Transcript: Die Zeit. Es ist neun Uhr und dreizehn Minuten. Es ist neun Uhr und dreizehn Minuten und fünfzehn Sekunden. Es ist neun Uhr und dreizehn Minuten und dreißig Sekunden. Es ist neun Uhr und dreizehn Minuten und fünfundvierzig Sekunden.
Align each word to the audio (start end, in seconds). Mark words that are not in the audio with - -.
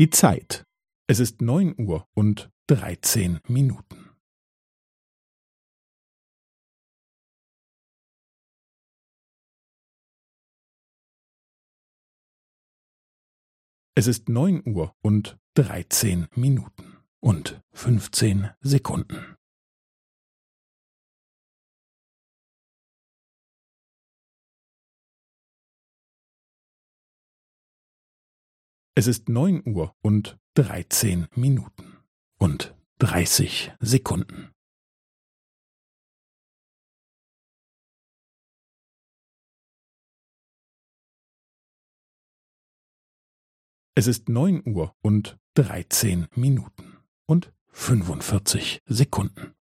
Die 0.00 0.08
Zeit. 0.08 0.64
Es 1.08 1.20
ist 1.20 1.42
neun 1.42 1.74
Uhr 1.78 2.08
und 2.14 2.50
dreizehn 2.66 3.38
Minuten. 3.46 4.08
Es 13.94 14.06
ist 14.06 14.30
neun 14.30 14.66
Uhr 14.66 14.96
und 15.02 15.38
dreizehn 15.52 16.28
Minuten 16.34 16.96
und 17.20 17.62
fünfzehn 17.70 18.48
Sekunden. 18.62 19.29
Es 29.00 29.06
ist 29.06 29.30
neun 29.30 29.66
Uhr 29.66 29.96
und 30.02 30.38
dreizehn 30.52 31.26
Minuten 31.34 31.96
und 32.38 32.76
dreißig 32.98 33.72
Sekunden. 33.80 34.52
Es 43.94 44.06
ist 44.06 44.28
neun 44.28 44.62
Uhr 44.68 44.94
und 45.00 45.38
dreizehn 45.54 46.28
Minuten 46.34 46.98
und 47.24 47.54
fünfundvierzig 47.68 48.82
Sekunden. 48.84 49.54